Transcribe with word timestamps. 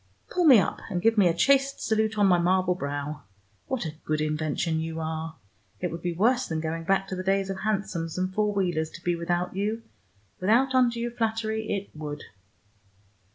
Pull 0.31 0.45
me 0.45 0.57
up, 0.57 0.79
and 0.89 0.99
give 0.99 1.15
me 1.15 1.27
a 1.27 1.33
chaste 1.35 1.79
salute 1.79 2.17
on 2.17 2.25
my 2.25 2.39
marble 2.39 2.73
brow. 2.73 3.21
What 3.67 3.85
a 3.85 3.93
good 4.03 4.19
invention 4.19 4.79
you 4.79 4.99
are! 4.99 5.35
It 5.79 5.91
would 5.91 6.01
be 6.01 6.11
worse 6.11 6.47
than 6.47 6.59
going 6.59 6.85
back 6.85 7.07
to 7.09 7.15
the 7.15 7.21
days 7.21 7.51
of 7.51 7.59
hansoms 7.59 8.17
and 8.17 8.33
four 8.33 8.51
wheelers 8.51 8.89
to 8.89 9.03
be 9.03 9.15
without 9.15 9.55
you. 9.55 9.83
Without 10.39 10.73
undue 10.73 11.11
flattery, 11.11 11.69
it 11.69 11.91
would!" 11.93 12.23